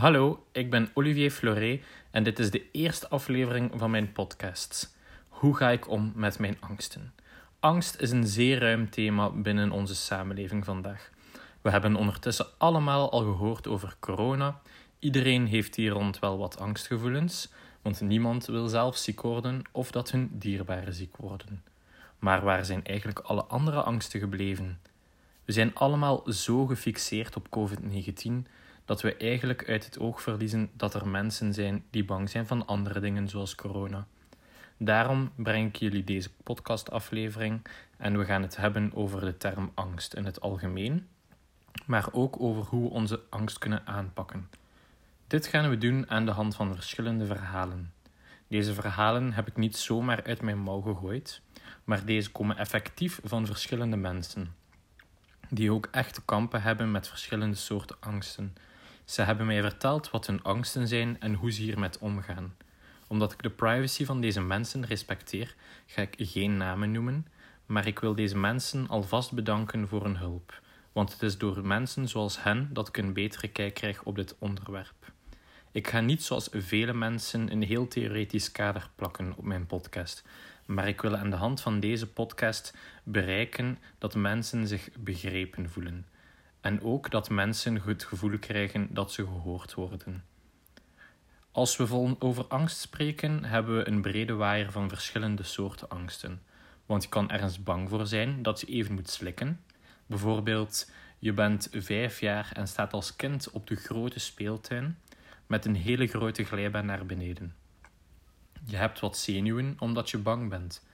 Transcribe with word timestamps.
Hallo, 0.00 0.46
ik 0.52 0.70
ben 0.70 0.90
Olivier 0.94 1.30
Fleuret 1.30 1.82
en 2.10 2.22
dit 2.22 2.38
is 2.38 2.50
de 2.50 2.70
eerste 2.70 3.08
aflevering 3.08 3.70
van 3.74 3.90
mijn 3.90 4.12
podcast. 4.12 4.96
Hoe 5.28 5.56
ga 5.56 5.70
ik 5.70 5.88
om 5.88 6.12
met 6.14 6.38
mijn 6.38 6.56
angsten? 6.60 7.12
Angst 7.58 8.00
is 8.00 8.10
een 8.10 8.26
zeer 8.26 8.58
ruim 8.58 8.90
thema 8.90 9.30
binnen 9.30 9.70
onze 9.70 9.94
samenleving 9.94 10.64
vandaag. 10.64 11.10
We 11.60 11.70
hebben 11.70 11.96
ondertussen 11.96 12.46
allemaal 12.58 13.10
al 13.10 13.20
gehoord 13.20 13.66
over 13.68 13.96
corona. 13.98 14.60
Iedereen 14.98 15.46
heeft 15.46 15.74
hier 15.74 15.92
rond 15.92 16.18
wel 16.18 16.38
wat 16.38 16.58
angstgevoelens, 16.58 17.52
want 17.82 18.00
niemand 18.00 18.46
wil 18.46 18.68
zelf 18.68 18.96
ziek 18.96 19.20
worden 19.20 19.62
of 19.72 19.90
dat 19.90 20.10
hun 20.10 20.30
dierbaren 20.32 20.94
ziek 20.94 21.16
worden. 21.16 21.62
Maar 22.18 22.42
waar 22.42 22.64
zijn 22.64 22.84
eigenlijk 22.84 23.18
alle 23.18 23.44
andere 23.44 23.82
angsten 23.82 24.20
gebleven? 24.20 24.80
We 25.44 25.52
zijn 25.52 25.74
allemaal 25.74 26.22
zo 26.26 26.66
gefixeerd 26.66 27.36
op 27.36 27.46
COVID-19 27.58 28.46
dat 28.90 29.02
we 29.02 29.16
eigenlijk 29.16 29.68
uit 29.68 29.84
het 29.84 29.98
oog 29.98 30.22
verliezen 30.22 30.70
dat 30.72 30.94
er 30.94 31.08
mensen 31.08 31.54
zijn 31.54 31.84
die 31.90 32.04
bang 32.04 32.30
zijn 32.30 32.46
van 32.46 32.66
andere 32.66 33.00
dingen 33.00 33.28
zoals 33.28 33.54
corona. 33.54 34.06
Daarom 34.76 35.32
breng 35.36 35.68
ik 35.68 35.76
jullie 35.76 36.04
deze 36.04 36.30
podcastaflevering 36.42 37.66
en 37.96 38.18
we 38.18 38.24
gaan 38.24 38.42
het 38.42 38.56
hebben 38.56 38.90
over 38.94 39.20
de 39.20 39.36
term 39.36 39.72
angst 39.74 40.14
in 40.14 40.24
het 40.24 40.40
algemeen, 40.40 41.08
maar 41.86 42.08
ook 42.12 42.40
over 42.40 42.62
hoe 42.62 42.82
we 42.82 42.94
onze 42.94 43.20
angst 43.28 43.58
kunnen 43.58 43.86
aanpakken. 43.86 44.50
Dit 45.26 45.46
gaan 45.46 45.70
we 45.70 45.78
doen 45.78 46.10
aan 46.10 46.24
de 46.24 46.32
hand 46.32 46.54
van 46.54 46.74
verschillende 46.74 47.26
verhalen. 47.26 47.92
Deze 48.48 48.74
verhalen 48.74 49.32
heb 49.32 49.48
ik 49.48 49.56
niet 49.56 49.76
zomaar 49.76 50.22
uit 50.24 50.42
mijn 50.42 50.58
mouw 50.58 50.80
gegooid, 50.80 51.40
maar 51.84 52.04
deze 52.04 52.30
komen 52.30 52.56
effectief 52.56 53.20
van 53.24 53.46
verschillende 53.46 53.96
mensen, 53.96 54.54
die 55.48 55.72
ook 55.72 55.88
echt 55.90 56.14
te 56.14 56.24
kampen 56.24 56.62
hebben 56.62 56.90
met 56.90 57.08
verschillende 57.08 57.56
soorten 57.56 57.96
angsten. 58.00 58.54
Ze 59.10 59.22
hebben 59.22 59.46
mij 59.46 59.62
verteld 59.62 60.10
wat 60.10 60.26
hun 60.26 60.42
angsten 60.42 60.88
zijn 60.88 61.20
en 61.20 61.34
hoe 61.34 61.52
ze 61.52 61.62
hiermee 61.62 61.90
omgaan. 62.00 62.56
Omdat 63.06 63.32
ik 63.32 63.42
de 63.42 63.50
privacy 63.50 64.04
van 64.04 64.20
deze 64.20 64.40
mensen 64.40 64.86
respecteer, 64.86 65.54
ga 65.86 66.02
ik 66.02 66.14
geen 66.18 66.56
namen 66.56 66.92
noemen, 66.92 67.26
maar 67.66 67.86
ik 67.86 67.98
wil 67.98 68.14
deze 68.14 68.38
mensen 68.38 68.88
alvast 68.88 69.32
bedanken 69.32 69.88
voor 69.88 70.02
hun 70.02 70.16
hulp, 70.16 70.60
want 70.92 71.12
het 71.12 71.22
is 71.22 71.38
door 71.38 71.66
mensen 71.66 72.08
zoals 72.08 72.42
hen 72.42 72.68
dat 72.72 72.88
ik 72.88 72.96
een 72.96 73.12
betere 73.12 73.48
kijk 73.48 73.74
krijg 73.74 74.02
op 74.02 74.16
dit 74.16 74.36
onderwerp. 74.38 75.12
Ik 75.72 75.88
ga 75.88 76.00
niet 76.00 76.22
zoals 76.22 76.48
vele 76.52 76.92
mensen 76.92 77.52
een 77.52 77.62
heel 77.62 77.88
theoretisch 77.88 78.52
kader 78.52 78.90
plakken 78.94 79.32
op 79.36 79.44
mijn 79.44 79.66
podcast, 79.66 80.24
maar 80.64 80.88
ik 80.88 81.00
wil 81.00 81.16
aan 81.16 81.30
de 81.30 81.36
hand 81.36 81.60
van 81.60 81.80
deze 81.80 82.06
podcast 82.06 82.74
bereiken 83.04 83.78
dat 83.98 84.14
mensen 84.14 84.66
zich 84.66 84.88
begrepen 84.98 85.70
voelen 85.70 86.04
en 86.60 86.82
ook 86.82 87.10
dat 87.10 87.30
mensen 87.30 87.82
het 87.82 88.04
gevoel 88.04 88.38
krijgen 88.38 88.94
dat 88.94 89.12
ze 89.12 89.24
gehoord 89.24 89.74
worden. 89.74 90.24
Als 91.52 91.76
we 91.76 92.16
over 92.18 92.44
angst 92.46 92.78
spreken, 92.78 93.44
hebben 93.44 93.76
we 93.76 93.88
een 93.88 94.02
brede 94.02 94.34
waaier 94.34 94.70
van 94.70 94.88
verschillende 94.88 95.42
soorten 95.42 95.88
angsten. 95.88 96.42
Want 96.86 97.02
je 97.02 97.08
kan 97.08 97.30
ergens 97.30 97.62
bang 97.62 97.88
voor 97.88 98.06
zijn 98.06 98.42
dat 98.42 98.60
je 98.60 98.66
even 98.66 98.94
moet 98.94 99.10
slikken. 99.10 99.60
Bijvoorbeeld, 100.06 100.90
je 101.18 101.32
bent 101.32 101.68
vijf 101.72 102.20
jaar 102.20 102.50
en 102.52 102.68
staat 102.68 102.92
als 102.92 103.16
kind 103.16 103.50
op 103.50 103.66
de 103.66 103.76
grote 103.76 104.20
speeltuin 104.20 104.98
met 105.46 105.64
een 105.64 105.76
hele 105.76 106.06
grote 106.06 106.44
glijbaan 106.44 106.86
naar 106.86 107.06
beneden. 107.06 107.54
Je 108.64 108.76
hebt 108.76 109.00
wat 109.00 109.16
zenuwen 109.16 109.76
omdat 109.78 110.10
je 110.10 110.18
bang 110.18 110.48
bent, 110.48 110.86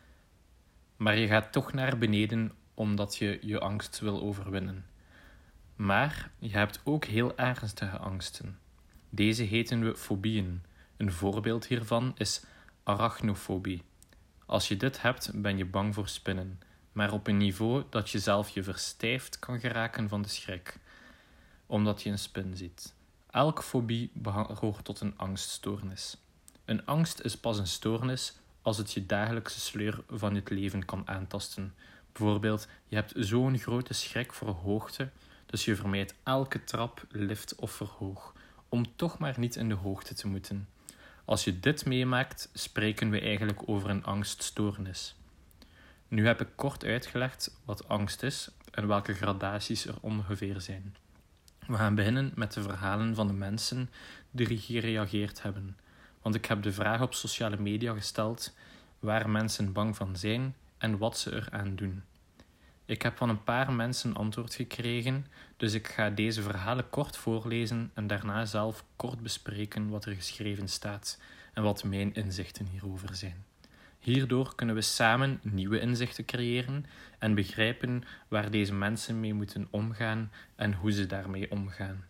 maar 0.97 1.17
je 1.17 1.27
gaat 1.27 1.53
toch 1.53 1.73
naar 1.73 1.99
beneden 1.99 2.53
omdat 2.75 3.17
je 3.17 3.39
je 3.43 3.61
angst 3.61 3.99
wil 3.99 4.21
overwinnen. 4.23 4.85
Maar 5.77 6.31
je 6.39 6.51
hebt 6.51 6.81
ook 6.85 7.05
heel 7.05 7.37
ernstige 7.37 7.97
angsten. 7.97 8.59
Deze 9.11 9.43
heten 9.43 9.85
we 9.85 9.97
fobieën. 9.97 10.63
Een 10.97 11.13
voorbeeld 11.13 11.67
hiervan 11.67 12.15
is 12.17 12.45
arachnofobie. 12.83 13.83
Als 14.47 14.69
je 14.69 14.77
dit 14.77 15.03
hebt, 15.03 15.31
ben 15.35 15.57
je 15.57 15.65
bang 15.65 15.95
voor 15.95 16.09
spinnen, 16.09 16.61
maar 16.93 17.13
op 17.13 17.27
een 17.27 17.37
niveau 17.37 17.85
dat 17.91 18.11
je 18.11 18.19
zelf 18.19 18.49
je 18.49 18.63
verstijft 18.63 19.39
kan 19.39 19.61
geraken 19.61 20.09
van 20.09 20.23
de 20.23 20.29
schrik, 20.29 20.79
omdat 21.67 22.03
je 22.03 22.11
een 22.11 22.19
spin 22.19 22.57
ziet. 22.57 22.95
Elke 23.31 23.63
fobie 23.63 24.11
behoort 24.15 24.85
tot 24.85 25.01
een 25.01 25.19
angststoornis. 25.19 26.17
Een 26.65 26.87
angst 26.87 27.21
is 27.21 27.39
pas 27.39 27.59
een 27.59 27.67
stoornis 27.67 28.35
als 28.63 28.79
het 28.79 28.93
je 28.93 29.07
dagelijkse 29.07 29.61
sleur 29.61 30.03
van 30.09 30.35
het 30.35 30.51
leven 30.51 30.85
kan 30.85 31.09
aantasten. 31.09 31.75
Bijvoorbeeld, 32.13 32.69
je 32.87 32.97
hebt 32.97 33.13
zo'n 33.17 33.59
grote 33.59 33.95
schrik 33.95 34.33
voor 34.33 34.49
hoogte 34.49 35.11
dus 35.47 35.65
je 35.65 35.77
vermijdt 35.77 36.15
elke 36.23 36.65
trap, 36.65 37.05
lift 37.11 37.55
of 37.55 37.71
verhoog, 37.71 38.35
om 38.69 38.97
toch 38.97 39.19
maar 39.19 39.35
niet 39.39 39.57
in 39.57 39.69
de 39.69 39.75
hoogte 39.75 40.15
te 40.15 40.29
moeten. 40.29 40.69
Als 41.25 41.45
je 41.45 41.61
dit 41.61 41.85
meemaakt, 41.85 42.51
spreken 42.53 43.11
we 43.11 43.21
eigenlijk 43.21 43.63
over 43.67 43.91
een 43.91 44.05
angststoornis. 44.05 45.15
Nu 46.09 46.27
heb 46.27 46.41
ik 46.41 46.49
kort 46.55 46.85
uitgelegd 46.85 47.57
wat 47.65 47.89
angst 47.89 48.23
is 48.23 48.51
en 48.71 48.87
welke 48.87 49.15
gradaties 49.15 49.87
er 49.87 49.95
ongeveer 50.01 50.61
zijn. 50.61 50.97
We 51.67 51.77
gaan 51.77 51.95
beginnen 51.95 52.33
met 52.35 52.53
de 52.53 52.63
verhalen 52.63 53.15
van 53.15 53.27
de 53.27 53.33
mensen 53.33 53.91
die 54.31 54.59
gereageerd 54.59 55.43
hebben. 55.43 55.77
Want 56.23 56.35
ik 56.35 56.45
heb 56.45 56.63
de 56.63 56.73
vraag 56.73 57.03
op 57.03 57.15
sociale 57.15 57.57
media 57.57 57.95
gesteld 57.95 58.55
waar 58.99 59.31
mensen 59.31 59.73
bang 59.73 59.97
van 59.97 60.17
zijn 60.17 60.55
en 60.79 60.99
wat 60.99 61.19
ze 61.19 61.35
eraan 61.35 61.77
doen. 61.77 62.03
Ik 62.87 63.03
heb 63.03 63.17
van 63.17 63.29
een 63.29 63.45
paar 63.45 63.73
mensen 63.73 64.15
antwoord 64.15 64.55
gekregen, 64.55 65.27
dus 65.57 65.73
ik 65.73 65.89
ga 65.89 66.11
deze 66.11 66.43
verhalen 66.43 66.91
kort 66.91 67.17
voorlezen 67.17 67.91
en 67.95 68.07
daarna 68.07 68.45
zelf 68.45 68.85
kort 68.97 69.21
bespreken 69.21 69.89
wat 69.89 70.05
er 70.05 70.15
geschreven 70.15 70.69
staat 70.69 71.21
en 71.53 71.63
wat 71.63 71.85
mijn 71.85 72.15
inzichten 72.15 72.67
hierover 72.67 73.15
zijn. 73.15 73.45
Hierdoor 73.99 74.55
kunnen 74.55 74.75
we 74.75 74.81
samen 74.81 75.41
nieuwe 75.43 75.81
inzichten 75.81 76.25
creëren 76.25 76.87
en 77.19 77.35
begrijpen 77.35 78.03
waar 78.29 78.51
deze 78.51 78.75
mensen 78.75 79.21
mee 79.21 79.35
moeten 79.35 79.67
omgaan 79.71 80.31
en 80.57 80.75
hoe 80.75 80.93
ze 80.93 81.07
daarmee 81.07 81.51
omgaan. 81.51 82.05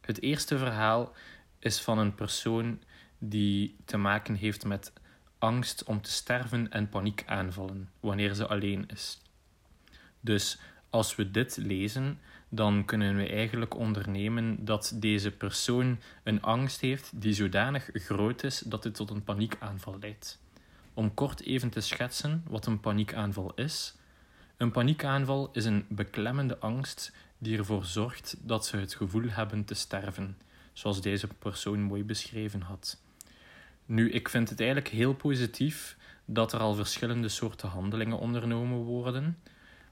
Het 0.00 0.22
eerste 0.22 0.58
verhaal 0.58 1.12
is 1.58 1.80
van 1.80 1.98
een 1.98 2.14
persoon 2.14 2.80
die 3.18 3.76
te 3.84 3.96
maken 3.96 4.34
heeft 4.34 4.64
met 4.64 4.92
angst 5.38 5.84
om 5.84 6.02
te 6.02 6.10
sterven 6.10 6.70
en 6.70 6.88
paniekaanvallen 6.88 7.90
wanneer 8.00 8.34
ze 8.34 8.46
alleen 8.46 8.88
is. 8.88 9.18
Dus 10.28 10.58
als 10.90 11.16
we 11.16 11.30
dit 11.30 11.56
lezen, 11.56 12.18
dan 12.48 12.84
kunnen 12.84 13.16
we 13.16 13.28
eigenlijk 13.28 13.76
ondernemen 13.76 14.64
dat 14.64 14.92
deze 14.94 15.30
persoon 15.30 15.98
een 16.22 16.42
angst 16.42 16.80
heeft 16.80 17.20
die 17.20 17.32
zodanig 17.32 17.90
groot 17.92 18.42
is 18.42 18.58
dat 18.58 18.84
het 18.84 18.94
tot 18.94 19.10
een 19.10 19.24
paniekaanval 19.24 19.96
leidt. 20.00 20.38
Om 20.94 21.14
kort 21.14 21.42
even 21.42 21.70
te 21.70 21.80
schetsen 21.80 22.42
wat 22.46 22.66
een 22.66 22.80
paniekaanval 22.80 23.52
is. 23.54 23.94
Een 24.56 24.70
paniekaanval 24.70 25.50
is 25.52 25.64
een 25.64 25.86
beklemmende 25.88 26.58
angst 26.58 27.12
die 27.38 27.58
ervoor 27.58 27.84
zorgt 27.84 28.36
dat 28.40 28.66
ze 28.66 28.76
het 28.76 28.94
gevoel 28.94 29.28
hebben 29.28 29.64
te 29.64 29.74
sterven, 29.74 30.36
zoals 30.72 31.00
deze 31.00 31.26
persoon 31.26 31.80
mooi 31.80 32.04
beschreven 32.04 32.60
had. 32.60 33.00
Nu, 33.86 34.10
ik 34.10 34.28
vind 34.28 34.48
het 34.48 34.60
eigenlijk 34.60 34.88
heel 34.88 35.14
positief 35.14 35.96
dat 36.24 36.52
er 36.52 36.60
al 36.60 36.74
verschillende 36.74 37.28
soorten 37.28 37.68
handelingen 37.68 38.18
ondernomen 38.18 38.78
worden. 38.78 39.38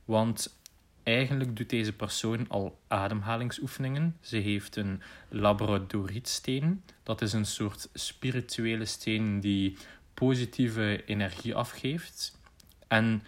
Want 0.06 0.58
eigenlijk 1.02 1.56
doet 1.56 1.70
deze 1.70 1.92
persoon 1.92 2.48
al 2.48 2.78
ademhalingsoefeningen. 2.88 4.16
Ze 4.20 4.36
heeft 4.36 4.76
een 4.76 5.02
labradorietsteen. 5.28 6.82
Dat 7.02 7.22
is 7.22 7.32
een 7.32 7.46
soort 7.46 7.88
spirituele 7.92 8.84
steen 8.84 9.40
die 9.40 9.76
positieve 10.14 11.04
energie 11.04 11.54
afgeeft. 11.54 12.38
En 12.88 13.22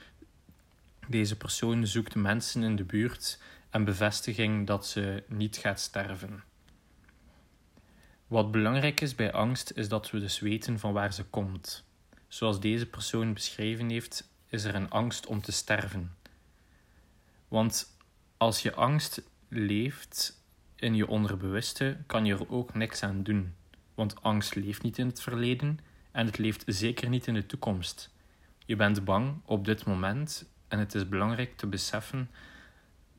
deze 1.09 1.37
persoon 1.37 1.87
zoekt 1.87 2.15
mensen 2.15 2.62
in 2.62 2.77
de 2.77 2.84
buurt 2.84 3.38
en 3.71 3.84
bevestiging 3.84 4.67
dat 4.67 4.87
ze 4.87 5.22
niet 5.27 5.56
gaat 5.56 5.81
sterven. 5.81 6.43
Wat 8.26 8.50
belangrijk 8.50 9.00
is 9.00 9.14
bij 9.14 9.32
angst 9.32 9.73
is 9.75 9.88
dat 9.88 10.11
we 10.11 10.20
dus 10.20 10.38
weten 10.38 10.79
van 10.79 10.93
waar 10.93 11.12
ze 11.12 11.25
komt. 11.25 11.85
Zoals 12.29 12.61
deze 12.61 12.87
persoon 12.87 13.35
beschreven 13.35 13.88
heeft, 13.88 14.31
is 14.49 14.64
er 14.64 14.75
een 14.75 14.91
angst 14.91 15.26
om 15.26 15.41
te 15.41 15.52
sterven. 15.52 16.17
Want 17.49 17.97
als 18.37 18.62
je 18.62 18.75
angst 18.75 19.23
leeft 19.49 20.43
in 20.77 20.95
je 20.95 21.06
onderbewuste, 21.06 21.97
kan 22.06 22.25
je 22.25 22.35
er 22.35 22.50
ook 22.50 22.75
niks 22.75 23.03
aan 23.03 23.23
doen. 23.23 23.55
Want 23.95 24.23
angst 24.23 24.55
leeft 24.55 24.83
niet 24.83 24.99
in 24.99 25.06
het 25.06 25.21
verleden 25.21 25.79
en 26.11 26.27
het 26.27 26.39
leeft 26.39 26.62
zeker 26.67 27.09
niet 27.09 27.27
in 27.27 27.35
de 27.35 27.47
toekomst. 27.47 28.11
Je 28.65 28.77
bent 28.77 29.05
bang 29.05 29.41
op 29.45 29.65
dit 29.65 29.85
moment 29.85 30.50
en 30.69 30.79
het 30.79 30.95
is 30.95 31.09
belangrijk 31.09 31.56
te 31.56 31.67
beseffen 31.67 32.31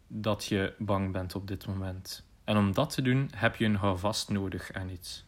dat 0.08 0.46
je 0.46 0.74
bang 0.78 1.12
bent 1.12 1.36
op 1.36 1.48
dit 1.48 1.68
moment. 1.68 2.24
En 2.44 2.58
om 2.58 2.74
dat 2.74 2.90
te 2.90 3.02
doen 3.02 3.30
heb 3.36 3.56
je 3.56 3.66
een 3.66 3.76
houvast 3.76 4.30
nodig 4.30 4.74
aan 4.74 4.90
iets. 4.90 5.26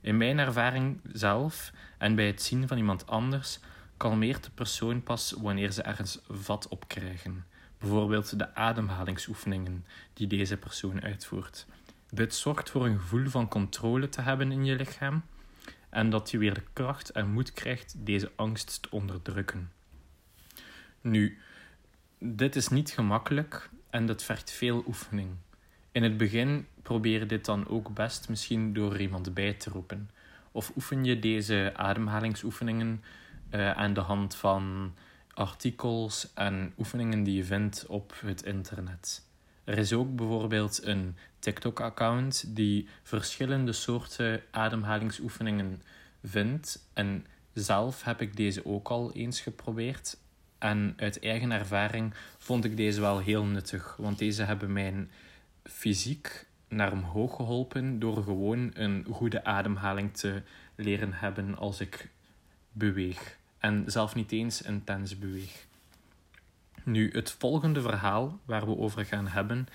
In 0.00 0.16
mijn 0.16 0.38
ervaring 0.38 1.00
zelf 1.12 1.72
en 1.98 2.14
bij 2.14 2.26
het 2.26 2.42
zien 2.42 2.68
van 2.68 2.76
iemand 2.76 3.06
anders 3.06 3.58
kalmeert 3.96 4.44
de 4.44 4.50
persoon 4.50 5.02
pas 5.02 5.34
wanneer 5.38 5.72
ze 5.72 5.82
ergens 5.82 6.20
vat 6.28 6.68
op 6.68 6.88
krijgen. 6.88 7.44
Bijvoorbeeld 7.84 8.38
de 8.38 8.54
ademhalingsoefeningen 8.54 9.84
die 10.12 10.26
deze 10.26 10.56
persoon 10.56 11.02
uitvoert. 11.02 11.66
Dit 12.10 12.34
zorgt 12.34 12.70
voor 12.70 12.86
een 12.86 12.98
gevoel 12.98 13.28
van 13.28 13.48
controle 13.48 14.08
te 14.08 14.20
hebben 14.20 14.52
in 14.52 14.64
je 14.64 14.76
lichaam 14.76 15.22
en 15.88 16.10
dat 16.10 16.30
je 16.30 16.38
weer 16.38 16.54
de 16.54 16.62
kracht 16.72 17.10
en 17.10 17.30
moed 17.30 17.52
krijgt 17.52 17.94
deze 17.98 18.32
angst 18.36 18.82
te 18.82 18.90
onderdrukken. 18.90 19.72
Nu, 21.00 21.38
dit 22.18 22.56
is 22.56 22.68
niet 22.68 22.90
gemakkelijk 22.90 23.70
en 23.90 24.06
dat 24.06 24.22
vergt 24.22 24.50
veel 24.50 24.84
oefening. 24.86 25.30
In 25.92 26.02
het 26.02 26.16
begin 26.16 26.66
probeer 26.82 27.18
je 27.18 27.26
dit 27.26 27.44
dan 27.44 27.68
ook 27.68 27.94
best 27.94 28.28
misschien 28.28 28.72
door 28.72 29.00
iemand 29.00 29.34
bij 29.34 29.54
te 29.54 29.70
roepen. 29.70 30.10
Of 30.52 30.72
oefen 30.76 31.04
je 31.04 31.18
deze 31.18 31.72
ademhalingsoefeningen 31.76 33.02
uh, 33.50 33.70
aan 33.70 33.94
de 33.94 34.00
hand 34.00 34.34
van 34.34 34.94
artikels 35.34 36.32
en 36.34 36.72
oefeningen 36.78 37.22
die 37.22 37.36
je 37.36 37.44
vindt 37.44 37.86
op 37.86 38.14
het 38.20 38.42
internet. 38.42 39.26
Er 39.64 39.78
is 39.78 39.92
ook 39.92 40.16
bijvoorbeeld 40.16 40.86
een 40.86 41.16
TikTok-account 41.38 42.44
die 42.56 42.88
verschillende 43.02 43.72
soorten 43.72 44.42
ademhalingsoefeningen 44.50 45.82
vindt. 46.22 46.88
En 46.92 47.26
zelf 47.52 48.02
heb 48.02 48.20
ik 48.20 48.36
deze 48.36 48.66
ook 48.66 48.88
al 48.88 49.12
eens 49.12 49.40
geprobeerd. 49.40 50.16
En 50.58 50.94
uit 50.96 51.20
eigen 51.20 51.50
ervaring 51.50 52.14
vond 52.38 52.64
ik 52.64 52.76
deze 52.76 53.00
wel 53.00 53.18
heel 53.18 53.44
nuttig, 53.44 53.96
want 53.96 54.18
deze 54.18 54.42
hebben 54.42 54.72
mijn 54.72 55.10
fysiek 55.62 56.46
naar 56.68 56.92
omhoog 56.92 57.36
geholpen 57.36 57.98
door 57.98 58.22
gewoon 58.22 58.70
een 58.74 59.06
goede 59.10 59.44
ademhaling 59.44 60.16
te 60.16 60.42
leren 60.74 61.12
hebben 61.12 61.56
als 61.56 61.80
ik 61.80 62.10
beweeg. 62.72 63.36
En 63.64 63.84
zelf 63.86 64.14
niet 64.14 64.32
eens 64.32 64.62
intens 64.62 65.18
beweeg. 65.18 65.66
Nu, 66.82 67.10
het 67.12 67.30
volgende 67.30 67.80
verhaal 67.80 68.38
waar 68.44 68.66
we 68.66 68.76
over 68.76 69.04
gaan 69.04 69.26
hebben, 69.26 69.66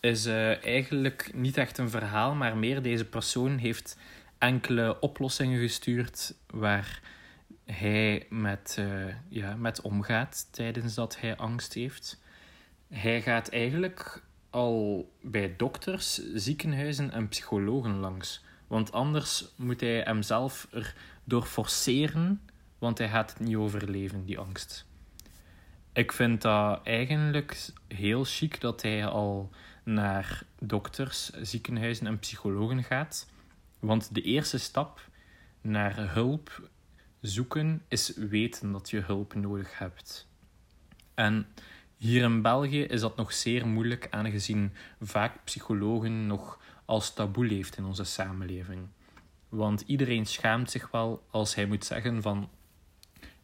is 0.00 0.26
uh, 0.26 0.64
eigenlijk 0.64 1.30
niet 1.34 1.56
echt 1.56 1.78
een 1.78 1.90
verhaal, 1.90 2.34
maar 2.34 2.56
meer 2.56 2.82
deze 2.82 3.04
persoon 3.04 3.56
heeft 3.56 3.98
enkele 4.38 5.00
oplossingen 5.00 5.60
gestuurd 5.60 6.34
waar 6.46 7.00
hij 7.64 8.26
met, 8.30 8.76
uh, 8.78 9.14
ja, 9.28 9.56
met 9.56 9.80
omgaat 9.80 10.48
tijdens 10.50 10.94
dat 10.94 11.20
hij 11.20 11.36
angst 11.36 11.72
heeft. 11.72 12.22
Hij 12.88 13.22
gaat 13.22 13.48
eigenlijk 13.48 14.22
al 14.50 15.10
bij 15.20 15.54
dokters, 15.56 16.20
ziekenhuizen 16.34 17.10
en 17.10 17.28
psychologen 17.28 17.98
langs. 17.98 18.44
Want 18.66 18.92
anders 18.92 19.44
moet 19.56 19.80
hij 19.80 20.00
hemzelf 20.00 20.68
erdoor 20.70 21.44
forceren, 21.44 22.40
want 22.84 22.98
hij 22.98 23.08
gaat 23.08 23.30
het 23.30 23.40
niet 23.40 23.56
overleven, 23.56 24.24
die 24.24 24.38
angst. 24.38 24.86
Ik 25.92 26.12
vind 26.12 26.42
dat 26.42 26.80
eigenlijk 26.82 27.68
heel 27.88 28.24
chic 28.24 28.60
dat 28.60 28.82
hij 28.82 29.06
al 29.06 29.50
naar 29.84 30.42
dokters, 30.58 31.30
ziekenhuizen 31.30 32.06
en 32.06 32.18
psychologen 32.18 32.82
gaat. 32.82 33.30
Want 33.78 34.14
de 34.14 34.22
eerste 34.22 34.58
stap 34.58 35.08
naar 35.60 36.12
hulp 36.12 36.68
zoeken 37.20 37.82
is 37.88 38.16
weten 38.16 38.72
dat 38.72 38.90
je 38.90 39.00
hulp 39.00 39.34
nodig 39.34 39.78
hebt. 39.78 40.28
En 41.14 41.46
hier 41.96 42.22
in 42.22 42.42
België 42.42 42.82
is 42.82 43.00
dat 43.00 43.16
nog 43.16 43.32
zeer 43.32 43.66
moeilijk, 43.66 44.06
aangezien 44.10 44.72
vaak 45.00 45.44
psychologen 45.44 46.26
nog 46.26 46.60
als 46.84 47.14
taboe 47.14 47.46
leeft 47.46 47.76
in 47.76 47.84
onze 47.84 48.04
samenleving. 48.04 48.88
Want 49.48 49.80
iedereen 49.80 50.26
schaamt 50.26 50.70
zich 50.70 50.90
wel 50.90 51.26
als 51.30 51.54
hij 51.54 51.66
moet 51.66 51.84
zeggen 51.84 52.22
van 52.22 52.48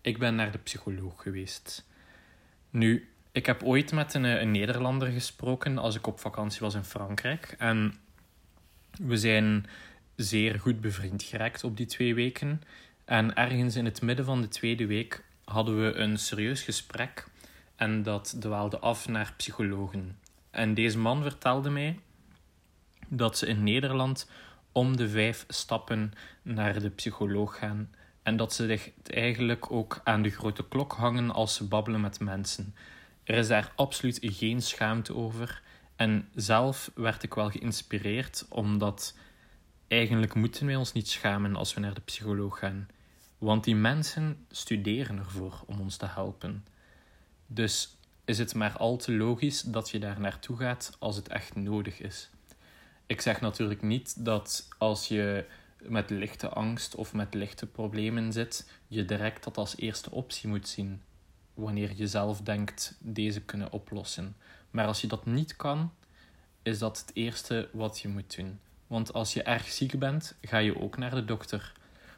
ik 0.01 0.19
ben 0.19 0.35
naar 0.35 0.53
de 0.53 0.59
psycholoog 0.59 1.23
geweest. 1.23 1.87
Nu, 2.71 3.09
ik 3.33 3.47
heb 3.47 3.63
ooit 3.63 3.93
met 3.93 4.15
een, 4.15 4.25
een 4.25 4.51
Nederlander 4.51 5.09
gesproken 5.09 5.79
als 5.79 5.97
ik 5.97 6.07
op 6.07 6.21
vakantie 6.21 6.61
was 6.61 6.75
in 6.75 6.85
Frankrijk. 6.85 7.55
En 7.59 7.95
we 8.91 9.17
zijn 9.17 9.67
zeer 10.17 10.61
goed 10.61 10.81
bevriend 10.81 11.23
geraakt 11.23 11.65
op 11.65 11.77
die 11.77 11.87
twee 11.87 12.15
weken. 12.15 12.63
En 13.05 13.35
ergens 13.35 13.77
in 13.77 13.85
het 13.85 14.03
midden 14.03 14.25
van 14.25 14.41
de 14.41 14.49
tweede 14.49 14.87
week 14.87 15.25
hadden 15.45 15.83
we 15.83 15.93
een 15.93 16.19
serieus 16.19 16.63
gesprek. 16.63 17.27
En 17.77 18.03
dat 18.03 18.37
dwaalde 18.41 18.79
af 18.79 19.09
naar 19.09 19.35
psychologen. 19.37 20.19
En 20.51 20.75
deze 20.75 20.99
man 20.99 21.23
vertelde 21.23 21.71
mij 21.71 21.99
dat 23.09 23.39
ze 23.39 23.47
in 23.47 23.63
Nederland 23.63 24.31
om 24.73 24.97
de 24.97 25.09
vijf 25.09 25.45
stappen 25.49 26.13
naar 26.43 26.81
de 26.81 26.91
psycholoog 26.91 27.59
gaan. 27.59 27.91
En 28.23 28.37
dat 28.37 28.53
ze 28.53 28.67
zich 28.67 28.91
eigenlijk 29.05 29.73
ook 29.73 30.01
aan 30.05 30.23
de 30.23 30.31
grote 30.31 30.69
klok 30.69 30.93
hangen 30.93 31.31
als 31.31 31.55
ze 31.55 31.65
babbelen 31.65 32.01
met 32.01 32.21
mensen. 32.21 32.75
Er 33.25 33.39
is 33.39 33.49
daar 33.49 33.73
absoluut 33.77 34.19
geen 34.23 34.63
schaamte 34.63 35.15
over. 35.15 35.63
En 35.97 36.29
zelf 36.35 36.91
werd 36.95 37.23
ik 37.23 37.35
wel 37.35 37.51
geïnspireerd, 37.51 38.47
omdat 38.49 39.17
eigenlijk 39.89 40.35
moeten 40.35 40.67
wij 40.67 40.77
ons 40.77 40.93
niet 40.93 41.09
schamen 41.09 41.57
als 41.57 41.75
we 41.75 41.81
naar 41.81 41.95
de 41.95 42.01
psycholoog 42.01 42.59
gaan. 42.59 42.89
Want 43.39 43.65
die 43.65 43.77
mensen 43.77 44.47
studeren 44.51 45.19
ervoor 45.19 45.63
om 45.67 45.81
ons 45.81 45.97
te 45.97 46.07
helpen. 46.07 46.65
Dus 47.47 47.97
is 48.25 48.39
het 48.39 48.55
maar 48.55 48.77
al 48.77 48.97
te 48.97 49.13
logisch 49.13 49.61
dat 49.63 49.91
je 49.91 49.99
daar 49.99 50.21
naartoe 50.21 50.57
gaat 50.57 50.97
als 50.99 51.17
het 51.17 51.29
echt 51.29 51.55
nodig 51.55 52.01
is. 52.01 52.31
Ik 53.07 53.21
zeg 53.21 53.41
natuurlijk 53.41 53.83
niet 53.83 54.25
dat 54.25 54.69
als 54.79 55.09
je 55.09 55.45
met 55.83 56.11
lichte 56.11 56.49
angst 56.49 56.95
of 56.95 57.15
met 57.15 57.35
lichte 57.35 57.67
problemen 57.67 58.33
zit, 58.33 58.71
je 58.89 59.05
direct 59.05 59.45
dat 59.45 59.57
als 59.57 59.77
eerste 59.77 60.11
optie 60.11 60.49
moet 60.49 60.69
zien. 60.69 61.03
Wanneer 61.55 61.93
je 61.95 62.07
zelf 62.07 62.41
denkt 62.41 62.97
deze 62.99 63.41
kunnen 63.41 63.73
oplossen. 63.73 64.37
Maar 64.71 64.87
als 64.87 65.01
je 65.01 65.07
dat 65.07 65.27
niet 65.27 65.57
kan, 65.57 65.93
is 66.63 66.79
dat 66.79 66.99
het 66.99 67.11
eerste 67.15 67.69
wat 67.73 68.01
je 68.01 68.09
moet 68.09 68.37
doen. 68.37 68.59
Want 68.87 69.13
als 69.13 69.33
je 69.33 69.43
erg 69.43 69.69
ziek 69.69 69.99
bent, 69.99 70.35
ga 70.43 70.59
je 70.59 70.81
ook 70.81 70.97
naar 70.97 71.15
de 71.15 71.25
dokter. 71.25 71.73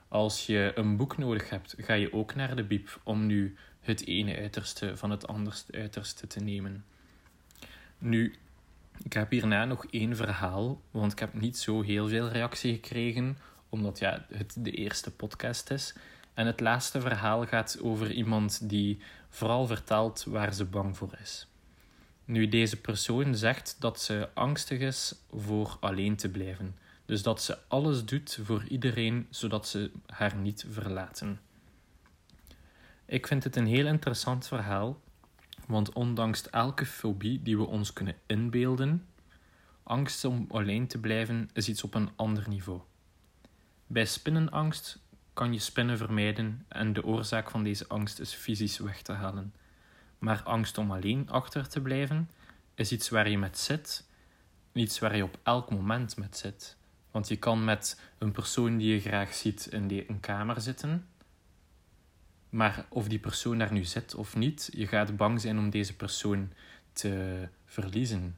Als 0.08 0.46
je 0.46 0.72
een 0.74 0.96
boek 0.96 1.18
nodig 1.18 1.50
hebt, 1.50 1.74
ga 1.78 1.92
je 1.92 2.12
ook 2.12 2.34
naar 2.34 2.56
de 2.56 2.64
biep 2.64 3.00
om 3.02 3.26
nu 3.26 3.56
het 3.80 4.06
ene 4.06 4.36
uiterste 4.36 4.96
van 4.96 5.10
het 5.10 5.26
andere 5.26 5.56
uiterste 5.70 6.26
te 6.26 6.40
nemen. 6.40 6.84
Nu, 7.98 8.34
ik 9.02 9.12
heb 9.12 9.30
hierna 9.30 9.64
nog 9.64 9.86
één 9.86 10.16
verhaal, 10.16 10.80
want 10.90 11.12
ik 11.12 11.18
heb 11.18 11.34
niet 11.34 11.58
zo 11.58 11.82
heel 11.82 12.08
veel 12.08 12.28
reactie 12.28 12.72
gekregen, 12.72 13.38
omdat 13.72 13.98
ja, 13.98 14.26
het 14.28 14.54
de 14.58 14.70
eerste 14.70 15.10
podcast 15.10 15.70
is. 15.70 15.94
En 16.34 16.46
het 16.46 16.60
laatste 16.60 17.00
verhaal 17.00 17.46
gaat 17.46 17.78
over 17.82 18.12
iemand 18.12 18.68
die 18.68 18.98
vooral 19.28 19.66
vertelt 19.66 20.24
waar 20.24 20.54
ze 20.54 20.64
bang 20.64 20.96
voor 20.96 21.18
is. 21.22 21.46
Nu, 22.24 22.48
deze 22.48 22.80
persoon 22.80 23.34
zegt 23.34 23.76
dat 23.78 24.00
ze 24.00 24.28
angstig 24.34 24.80
is 24.80 25.14
voor 25.30 25.76
alleen 25.80 26.16
te 26.16 26.28
blijven. 26.28 26.76
Dus 27.06 27.22
dat 27.22 27.42
ze 27.42 27.58
alles 27.68 28.04
doet 28.04 28.38
voor 28.42 28.64
iedereen 28.68 29.26
zodat 29.30 29.68
ze 29.68 29.90
haar 30.06 30.36
niet 30.36 30.66
verlaten. 30.70 31.40
Ik 33.04 33.26
vind 33.26 33.44
het 33.44 33.56
een 33.56 33.66
heel 33.66 33.86
interessant 33.86 34.46
verhaal, 34.46 35.00
want 35.66 35.92
ondanks 35.92 36.50
elke 36.50 36.86
fobie 36.86 37.42
die 37.42 37.56
we 37.56 37.66
ons 37.66 37.92
kunnen 37.92 38.16
inbeelden, 38.26 39.06
angst 39.82 40.24
om 40.24 40.46
alleen 40.50 40.86
te 40.86 40.98
blijven 40.98 41.50
is 41.52 41.68
iets 41.68 41.82
op 41.82 41.94
een 41.94 42.10
ander 42.16 42.48
niveau. 42.48 42.80
Bij 43.92 44.04
spinnenangst 44.04 44.98
kan 45.32 45.52
je 45.52 45.58
spinnen 45.58 45.96
vermijden 45.96 46.64
en 46.68 46.92
de 46.92 47.04
oorzaak 47.04 47.50
van 47.50 47.62
deze 47.62 47.88
angst 47.88 48.20
is 48.20 48.34
fysisch 48.34 48.78
weg 48.78 49.02
te 49.02 49.12
halen. 49.12 49.54
Maar 50.18 50.42
angst 50.42 50.78
om 50.78 50.90
alleen 50.92 51.30
achter 51.30 51.68
te 51.68 51.80
blijven 51.80 52.30
is 52.74 52.92
iets 52.92 53.08
waar 53.08 53.28
je 53.28 53.38
met 53.38 53.58
zit, 53.58 54.04
iets 54.72 54.98
waar 54.98 55.16
je 55.16 55.22
op 55.22 55.38
elk 55.42 55.70
moment 55.70 56.16
met 56.16 56.36
zit. 56.36 56.76
Want 57.10 57.28
je 57.28 57.36
kan 57.36 57.64
met 57.64 58.00
een 58.18 58.32
persoon 58.32 58.76
die 58.76 58.94
je 58.94 59.00
graag 59.00 59.34
ziet 59.34 59.66
in 59.66 60.04
een 60.08 60.20
kamer 60.20 60.60
zitten, 60.60 61.06
maar 62.48 62.86
of 62.88 63.08
die 63.08 63.18
persoon 63.18 63.58
daar 63.58 63.72
nu 63.72 63.84
zit 63.84 64.14
of 64.14 64.36
niet, 64.36 64.70
je 64.72 64.86
gaat 64.86 65.16
bang 65.16 65.40
zijn 65.40 65.58
om 65.58 65.70
deze 65.70 65.96
persoon 65.96 66.52
te 66.92 67.48
verliezen. 67.64 68.36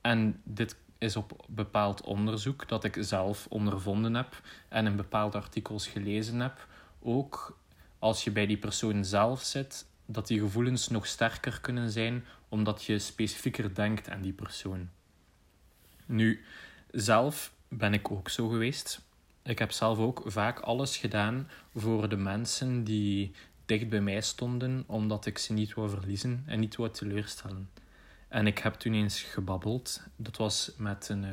En 0.00 0.40
dit 0.44 0.76
is 1.04 1.16
op 1.16 1.44
bepaald 1.48 2.00
onderzoek 2.00 2.68
dat 2.68 2.84
ik 2.84 2.96
zelf 3.00 3.46
ondervonden 3.48 4.14
heb 4.14 4.40
en 4.68 4.86
in 4.86 4.96
bepaalde 4.96 5.38
artikels 5.38 5.86
gelezen 5.86 6.40
heb. 6.40 6.66
Ook 7.02 7.58
als 7.98 8.24
je 8.24 8.30
bij 8.30 8.46
die 8.46 8.56
persoon 8.56 9.04
zelf 9.04 9.42
zit, 9.42 9.86
dat 10.06 10.26
die 10.26 10.40
gevoelens 10.40 10.88
nog 10.88 11.06
sterker 11.06 11.60
kunnen 11.60 11.90
zijn 11.90 12.24
omdat 12.48 12.84
je 12.84 12.98
specifieker 12.98 13.74
denkt 13.74 14.10
aan 14.10 14.22
die 14.22 14.32
persoon. 14.32 14.88
Nu, 16.06 16.44
zelf 16.90 17.52
ben 17.68 17.94
ik 17.94 18.10
ook 18.10 18.28
zo 18.28 18.48
geweest. 18.48 19.00
Ik 19.42 19.58
heb 19.58 19.72
zelf 19.72 19.98
ook 19.98 20.22
vaak 20.26 20.60
alles 20.60 20.96
gedaan 20.96 21.48
voor 21.74 22.08
de 22.08 22.16
mensen 22.16 22.84
die 22.84 23.34
dicht 23.66 23.88
bij 23.88 24.00
mij 24.00 24.20
stonden, 24.20 24.84
omdat 24.86 25.26
ik 25.26 25.38
ze 25.38 25.52
niet 25.52 25.74
wou 25.74 25.90
verliezen 25.90 26.42
en 26.46 26.60
niet 26.60 26.76
wou 26.76 26.90
teleurstellen. 26.90 27.68
En 28.34 28.46
ik 28.46 28.58
heb 28.58 28.74
toen 28.74 28.94
eens 28.94 29.22
gebabbeld. 29.22 30.02
Dat 30.16 30.36
was 30.36 30.72
met 30.76 31.08
een, 31.08 31.22
uh, 31.22 31.30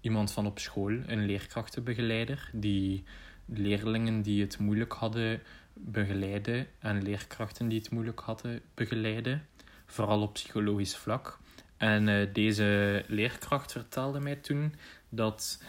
iemand 0.00 0.32
van 0.32 0.46
op 0.46 0.58
school, 0.58 0.90
een 0.90 1.24
leerkrachtenbegeleider, 1.26 2.50
die 2.52 3.04
leerlingen 3.44 4.22
die 4.22 4.40
het 4.40 4.58
moeilijk 4.58 4.92
hadden 4.92 5.42
begeleiden 5.72 6.66
en 6.78 7.02
leerkrachten 7.02 7.68
die 7.68 7.78
het 7.78 7.90
moeilijk 7.90 8.20
hadden 8.20 8.60
begeleiden, 8.74 9.46
vooral 9.86 10.22
op 10.22 10.32
psychologisch 10.32 10.96
vlak. 10.96 11.38
En 11.76 12.08
uh, 12.08 12.26
deze 12.32 13.04
leerkracht 13.06 13.72
vertelde 13.72 14.20
mij 14.20 14.36
toen 14.36 14.74
dat 15.08 15.62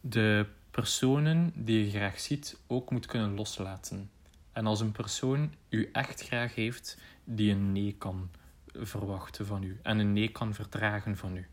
de 0.00 0.46
personen 0.70 1.52
die 1.54 1.84
je 1.84 1.90
graag 1.90 2.20
ziet 2.20 2.58
ook 2.66 2.90
moet 2.90 3.06
kunnen 3.06 3.34
loslaten. 3.34 4.10
En 4.52 4.66
als 4.66 4.80
een 4.80 4.92
persoon 4.92 5.54
u 5.68 5.88
echt 5.92 6.22
graag 6.22 6.54
heeft, 6.54 6.98
die 7.24 7.52
een 7.52 7.72
nee 7.72 7.94
kan 7.98 8.30
verwachten 8.74 9.46
van 9.46 9.62
u 9.62 9.78
en 9.82 9.98
een 9.98 10.12
nee 10.12 10.28
kan 10.28 10.54
verdragen 10.54 11.16
van 11.16 11.36
u. 11.36 11.46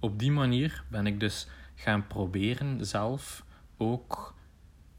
Op 0.00 0.18
die 0.18 0.30
manier 0.30 0.84
ben 0.88 1.06
ik 1.06 1.20
dus 1.20 1.48
gaan 1.74 2.06
proberen 2.06 2.86
zelf 2.86 3.44
ook 3.76 4.34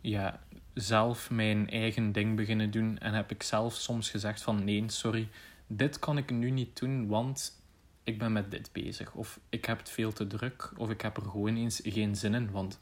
ja, 0.01 0.39
zelf 0.73 1.29
mijn 1.29 1.69
eigen 1.69 2.11
ding 2.11 2.35
beginnen 2.35 2.71
doen 2.71 2.97
en 2.97 3.13
heb 3.13 3.31
ik 3.31 3.43
zelf 3.43 3.73
soms 3.75 4.09
gezegd 4.09 4.41
van 4.41 4.63
nee, 4.63 4.83
sorry, 4.87 5.29
dit 5.67 5.99
kan 5.99 6.17
ik 6.17 6.31
nu 6.31 6.49
niet 6.49 6.79
doen, 6.79 7.07
want 7.07 7.61
ik 8.03 8.17
ben 8.17 8.31
met 8.31 8.51
dit 8.51 8.69
bezig. 8.71 9.13
Of 9.13 9.39
ik 9.49 9.65
heb 9.65 9.77
het 9.77 9.89
veel 9.89 10.13
te 10.13 10.27
druk, 10.27 10.71
of 10.77 10.89
ik 10.89 11.01
heb 11.01 11.17
er 11.17 11.23
gewoon 11.23 11.55
eens 11.55 11.81
geen 11.83 12.15
zin 12.15 12.33
in. 12.33 12.51
Want 12.51 12.79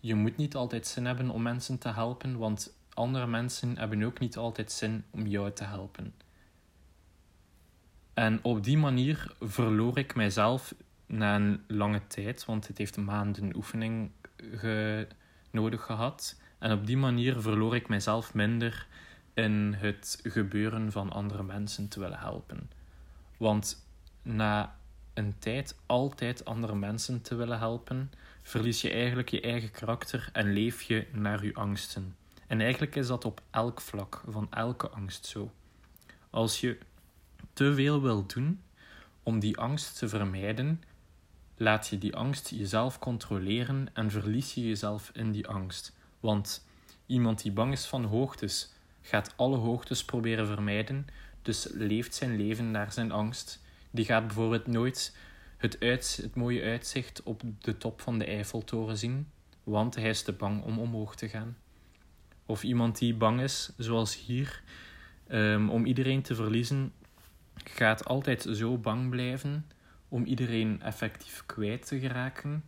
je 0.00 0.14
moet 0.14 0.36
niet 0.36 0.54
altijd 0.54 0.86
zin 0.86 1.04
hebben 1.04 1.30
om 1.30 1.42
mensen 1.42 1.78
te 1.78 1.88
helpen, 1.88 2.38
want 2.38 2.72
andere 2.94 3.26
mensen 3.26 3.78
hebben 3.78 4.02
ook 4.02 4.18
niet 4.18 4.36
altijd 4.36 4.72
zin 4.72 5.04
om 5.10 5.26
jou 5.26 5.52
te 5.52 5.64
helpen. 5.64 6.14
En 8.20 8.38
op 8.42 8.64
die 8.64 8.78
manier 8.78 9.34
verloor 9.40 9.98
ik 9.98 10.14
mijzelf 10.14 10.74
na 11.06 11.36
een 11.36 11.64
lange 11.66 12.06
tijd, 12.06 12.44
want 12.44 12.66
het 12.66 12.78
heeft 12.78 12.96
maanden 12.96 13.56
oefening 13.56 14.10
nodig 15.50 15.82
gehad. 15.82 16.40
En 16.58 16.72
op 16.72 16.86
die 16.86 16.96
manier 16.96 17.40
verloor 17.40 17.74
ik 17.74 17.88
mijzelf 17.88 18.34
minder 18.34 18.86
in 19.34 19.74
het 19.78 20.20
gebeuren 20.22 20.92
van 20.92 21.12
andere 21.12 21.42
mensen 21.42 21.88
te 21.88 22.00
willen 22.00 22.18
helpen. 22.18 22.70
Want 23.36 23.86
na 24.22 24.76
een 25.14 25.34
tijd 25.38 25.78
altijd 25.86 26.44
andere 26.44 26.74
mensen 26.74 27.22
te 27.22 27.34
willen 27.34 27.58
helpen, 27.58 28.10
verlies 28.42 28.80
je 28.80 28.90
eigenlijk 28.90 29.28
je 29.28 29.40
eigen 29.40 29.70
karakter 29.70 30.28
en 30.32 30.52
leef 30.52 30.82
je 30.82 31.06
naar 31.12 31.44
je 31.44 31.54
angsten. 31.54 32.16
En 32.46 32.60
eigenlijk 32.60 32.96
is 32.96 33.06
dat 33.06 33.24
op 33.24 33.42
elk 33.50 33.80
vlak 33.80 34.22
van 34.28 34.46
elke 34.50 34.88
angst 34.88 35.26
zo. 35.26 35.52
Als 36.30 36.60
je 36.60 36.78
te 37.52 37.74
veel 37.74 38.02
wil 38.02 38.26
doen 38.26 38.60
om 39.22 39.38
die 39.38 39.56
angst 39.56 39.98
te 39.98 40.08
vermijden, 40.08 40.82
laat 41.56 41.88
je 41.88 41.98
die 41.98 42.16
angst 42.16 42.50
jezelf 42.50 42.98
controleren 42.98 43.88
en 43.92 44.10
verlies 44.10 44.54
je 44.54 44.68
jezelf 44.68 45.10
in 45.14 45.32
die 45.32 45.46
angst. 45.46 45.96
Want 46.20 46.66
iemand 47.06 47.42
die 47.42 47.52
bang 47.52 47.72
is 47.72 47.86
van 47.86 48.04
hoogtes, 48.04 48.72
gaat 49.02 49.32
alle 49.36 49.56
hoogtes 49.56 50.04
proberen 50.04 50.46
vermijden, 50.46 51.06
dus 51.42 51.68
leeft 51.72 52.14
zijn 52.14 52.36
leven 52.36 52.70
naar 52.70 52.92
zijn 52.92 53.12
angst. 53.12 53.62
Die 53.90 54.04
gaat 54.04 54.26
bijvoorbeeld 54.26 54.66
nooit 54.66 55.16
het, 55.56 55.76
het 56.16 56.34
mooie 56.34 56.62
uitzicht 56.62 57.22
op 57.22 57.42
de 57.58 57.76
top 57.76 58.00
van 58.00 58.18
de 58.18 58.24
Eiffeltoren 58.24 58.96
zien, 58.96 59.30
want 59.64 59.94
hij 59.94 60.08
is 60.08 60.22
te 60.22 60.32
bang 60.32 60.62
om 60.62 60.78
omhoog 60.78 61.16
te 61.16 61.28
gaan. 61.28 61.56
Of 62.46 62.62
iemand 62.62 62.98
die 62.98 63.14
bang 63.14 63.40
is, 63.40 63.72
zoals 63.76 64.16
hier, 64.16 64.62
um, 65.28 65.70
om 65.70 65.86
iedereen 65.86 66.22
te 66.22 66.34
verliezen, 66.34 66.92
gaat 67.64 68.04
altijd 68.04 68.46
zo 68.52 68.78
bang 68.78 69.10
blijven 69.10 69.66
om 70.08 70.24
iedereen 70.24 70.82
effectief 70.82 71.42
kwijt 71.46 71.86
te 71.86 71.98
geraken, 71.98 72.64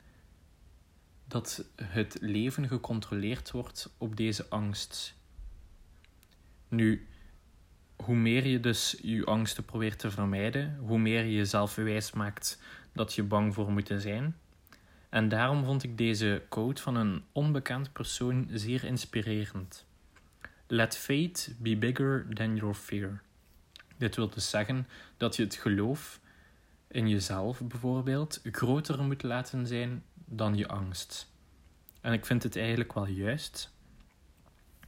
dat 1.25 1.65
het 1.83 2.17
leven 2.21 2.69
gecontroleerd 2.69 3.51
wordt 3.51 3.95
op 3.99 4.17
deze 4.17 4.47
angst. 4.49 5.15
Nu, 6.69 7.07
hoe 7.97 8.17
meer 8.17 8.47
je 8.47 8.61
dus 8.61 8.99
je 9.03 9.25
angsten 9.25 9.65
probeert 9.65 9.99
te 9.99 10.11
vermijden, 10.11 10.77
hoe 10.77 10.99
meer 10.99 11.25
je 11.25 11.35
jezelf 11.35 11.75
wijs 11.75 12.13
maakt 12.13 12.63
dat 12.93 13.15
je 13.15 13.23
bang 13.23 13.55
voor 13.55 13.73
moet 13.73 13.91
zijn. 13.97 14.37
En 15.09 15.29
daarom 15.29 15.65
vond 15.65 15.83
ik 15.83 15.99
deze 15.99 16.43
quote 16.49 16.83
van 16.83 16.97
een 16.97 17.23
onbekend 17.33 17.93
persoon 17.93 18.49
zeer 18.53 18.85
inspirerend. 18.85 19.87
Let 20.67 20.97
fate 20.97 21.55
be 21.59 21.77
bigger 21.77 22.27
than 22.35 22.57
your 22.57 22.75
fear. 22.75 23.23
Dit 24.03 24.17
wil 24.17 24.29
dus 24.29 24.51
zeggen 24.51 24.87
dat 25.17 25.37
je 25.37 25.43
het 25.43 25.55
geloof 25.55 26.21
in 26.89 27.09
jezelf 27.09 27.61
bijvoorbeeld 27.61 28.41
groter 28.43 29.03
moet 29.03 29.23
laten 29.23 29.67
zijn 29.67 30.05
dan 30.15 30.57
je 30.57 30.69
angst. 30.69 31.31
En 32.01 32.13
ik 32.13 32.27
vind 32.27 32.43
het 32.43 32.57
eigenlijk 32.57 32.93
wel 32.93 33.07
juist, 33.07 33.75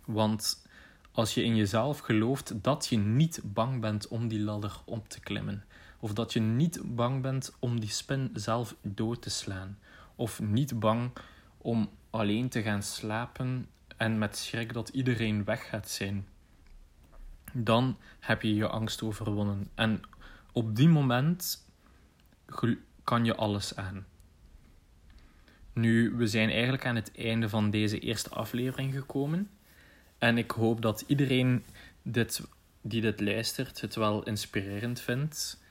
want 0.04 0.66
als 1.12 1.34
je 1.34 1.42
in 1.42 1.56
jezelf 1.56 1.98
gelooft 1.98 2.62
dat 2.62 2.86
je 2.86 2.96
niet 2.96 3.40
bang 3.44 3.80
bent 3.80 4.08
om 4.08 4.28
die 4.28 4.40
ladder 4.40 4.80
op 4.84 5.08
te 5.08 5.20
klimmen, 5.20 5.64
of 6.00 6.12
dat 6.12 6.32
je 6.32 6.40
niet 6.40 6.80
bang 6.84 7.22
bent 7.22 7.56
om 7.58 7.80
die 7.80 7.90
spin 7.90 8.30
zelf 8.32 8.76
dood 8.82 9.22
te 9.22 9.30
slaan, 9.30 9.78
of 10.14 10.40
niet 10.40 10.78
bang 10.78 11.10
om 11.58 11.90
alleen 12.10 12.48
te 12.48 12.62
gaan 12.62 12.82
slapen 12.82 13.68
en 13.96 14.18
met 14.18 14.36
schrik 14.36 14.72
dat 14.72 14.88
iedereen 14.88 15.44
weg 15.44 15.68
gaat 15.68 15.90
zijn, 15.90 16.26
dan 17.54 17.96
heb 18.20 18.42
je 18.42 18.54
je 18.54 18.68
angst 18.68 19.02
overwonnen. 19.02 19.70
En 19.74 20.00
op 20.52 20.76
die 20.76 20.88
moment 20.88 21.64
kan 23.04 23.24
je 23.24 23.34
alles 23.34 23.76
aan. 23.76 24.06
Nu, 25.72 26.14
we 26.16 26.26
zijn 26.26 26.50
eigenlijk 26.50 26.86
aan 26.86 26.94
het 26.94 27.12
einde 27.16 27.48
van 27.48 27.70
deze 27.70 27.98
eerste 27.98 28.30
aflevering 28.30 28.94
gekomen. 28.94 29.50
En 30.18 30.38
ik 30.38 30.50
hoop 30.50 30.82
dat 30.82 31.04
iedereen 31.06 31.64
dit, 32.02 32.46
die 32.80 33.00
dit 33.00 33.20
luistert 33.20 33.80
het 33.80 33.94
wel 33.94 34.22
inspirerend 34.22 35.00
vindt. 35.00 35.62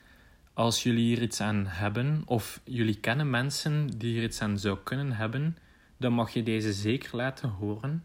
Als 0.52 0.82
jullie 0.82 1.04
hier 1.04 1.22
iets 1.22 1.40
aan 1.40 1.66
hebben, 1.66 2.22
of 2.26 2.60
jullie 2.64 3.00
kennen 3.00 3.30
mensen 3.30 3.98
die 3.98 4.12
hier 4.12 4.22
iets 4.22 4.40
aan 4.40 4.58
zou 4.58 4.78
kunnen 4.84 5.12
hebben, 5.12 5.56
dan 5.96 6.12
mag 6.12 6.30
je 6.30 6.42
deze 6.42 6.72
zeker 6.72 7.16
laten 7.16 7.48
horen. 7.48 8.04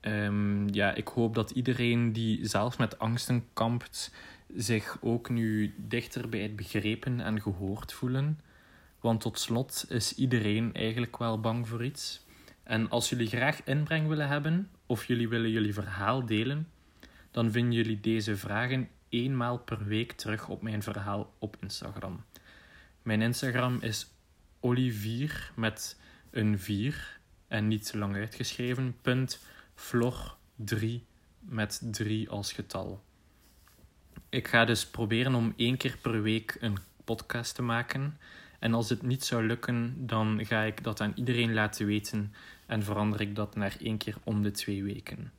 Um, 0.00 0.74
ja, 0.74 0.94
ik 0.94 1.08
hoop 1.08 1.34
dat 1.34 1.50
iedereen 1.50 2.12
die 2.12 2.46
zelf 2.46 2.78
met 2.78 2.98
angsten 2.98 3.44
kampt, 3.52 4.12
zich 4.56 4.98
ook 5.00 5.30
nu 5.30 5.74
dichter 5.76 6.28
bij 6.28 6.40
het 6.40 6.56
begrepen 6.56 7.20
en 7.20 7.40
gehoord 7.40 7.92
voelen. 7.92 8.40
Want 9.00 9.20
tot 9.20 9.38
slot 9.38 9.86
is 9.88 10.14
iedereen 10.14 10.74
eigenlijk 10.74 11.18
wel 11.18 11.40
bang 11.40 11.68
voor 11.68 11.84
iets. 11.84 12.26
En 12.62 12.90
als 12.90 13.08
jullie 13.08 13.26
graag 13.26 13.64
inbreng 13.64 14.08
willen 14.08 14.28
hebben, 14.28 14.70
of 14.86 15.04
jullie 15.04 15.28
willen 15.28 15.50
jullie 15.50 15.74
verhaal 15.74 16.26
delen, 16.26 16.68
dan 17.30 17.50
vinden 17.50 17.72
jullie 17.72 18.00
deze 18.00 18.36
vragen 18.36 18.88
eenmaal 19.08 19.58
per 19.58 19.84
week 19.84 20.12
terug 20.12 20.48
op 20.48 20.62
mijn 20.62 20.82
verhaal 20.82 21.34
op 21.38 21.56
Instagram. 21.60 22.24
Mijn 23.02 23.22
Instagram 23.22 23.78
is 23.80 24.12
Olivier 24.60 25.52
met 25.54 26.00
een 26.30 26.58
4 26.58 27.20
en 27.48 27.68
niet 27.68 27.94
lang 27.94 28.14
uitgeschreven, 28.14 28.96
Flor 29.78 30.36
3 30.54 31.04
met 31.38 31.80
3 31.90 32.28
als 32.30 32.52
getal. 32.52 33.02
Ik 34.28 34.48
ga 34.48 34.64
dus 34.64 34.86
proberen 34.86 35.34
om 35.34 35.52
één 35.56 35.76
keer 35.76 35.98
per 36.02 36.22
week 36.22 36.56
een 36.60 36.76
podcast 37.04 37.54
te 37.54 37.62
maken. 37.62 38.18
En 38.58 38.74
als 38.74 38.88
het 38.88 39.02
niet 39.02 39.24
zou 39.24 39.46
lukken, 39.46 40.06
dan 40.06 40.46
ga 40.46 40.62
ik 40.62 40.84
dat 40.84 41.00
aan 41.00 41.12
iedereen 41.14 41.54
laten 41.54 41.86
weten 41.86 42.34
en 42.66 42.82
verander 42.82 43.20
ik 43.20 43.34
dat 43.34 43.56
naar 43.56 43.76
één 43.80 43.96
keer 43.96 44.16
om 44.24 44.42
de 44.42 44.50
twee 44.50 44.82
weken. 44.82 45.32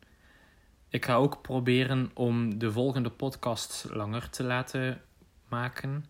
Ik 0.90 1.06
ga 1.06 1.16
ook 1.16 1.42
proberen 1.42 2.12
om 2.14 2.60
de 2.60 2.72
volgende 2.72 3.10
podcast 3.10 3.86
langer 3.90 4.30
te 4.30 4.44
laten 4.44 5.02
maken 5.48 6.06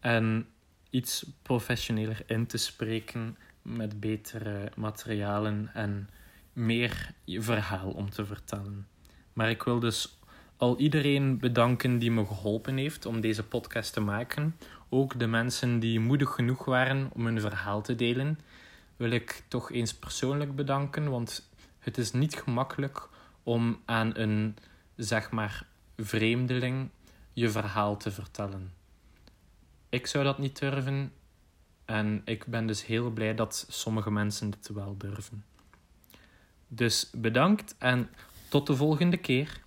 en 0.00 0.46
iets 0.90 1.26
professioneler 1.42 2.22
in 2.26 2.46
te 2.46 2.56
spreken 2.56 3.36
met 3.62 4.00
betere 4.00 4.72
materialen 4.76 5.70
en 5.74 6.08
meer 6.58 7.10
verhaal 7.26 7.90
om 7.90 8.10
te 8.10 8.26
vertellen. 8.26 8.86
Maar 9.32 9.50
ik 9.50 9.62
wil 9.62 9.78
dus 9.78 10.18
al 10.56 10.78
iedereen 10.78 11.38
bedanken 11.38 11.98
die 11.98 12.10
me 12.10 12.26
geholpen 12.26 12.76
heeft 12.76 13.06
om 13.06 13.20
deze 13.20 13.44
podcast 13.44 13.92
te 13.92 14.00
maken. 14.00 14.56
Ook 14.88 15.18
de 15.18 15.26
mensen 15.26 15.78
die 15.78 16.00
moedig 16.00 16.34
genoeg 16.34 16.64
waren 16.64 17.10
om 17.12 17.24
hun 17.24 17.40
verhaal 17.40 17.82
te 17.82 17.94
delen, 17.94 18.38
wil 18.96 19.10
ik 19.10 19.42
toch 19.48 19.72
eens 19.72 19.94
persoonlijk 19.94 20.56
bedanken, 20.56 21.10
want 21.10 21.50
het 21.78 21.98
is 21.98 22.12
niet 22.12 22.34
gemakkelijk 22.34 23.08
om 23.42 23.80
aan 23.84 24.16
een, 24.16 24.56
zeg 24.96 25.30
maar, 25.30 25.66
vreemdeling 25.96 26.88
je 27.32 27.50
verhaal 27.50 27.96
te 27.96 28.10
vertellen. 28.10 28.72
Ik 29.88 30.06
zou 30.06 30.24
dat 30.24 30.38
niet 30.38 30.58
durven 30.58 31.12
en 31.84 32.22
ik 32.24 32.46
ben 32.46 32.66
dus 32.66 32.86
heel 32.86 33.10
blij 33.10 33.34
dat 33.34 33.66
sommige 33.68 34.10
mensen 34.10 34.50
dit 34.50 34.68
wel 34.68 34.96
durven. 34.96 35.44
Dus 36.68 37.10
bedankt 37.12 37.74
en 37.78 38.08
tot 38.48 38.66
de 38.66 38.76
volgende 38.76 39.16
keer. 39.16 39.60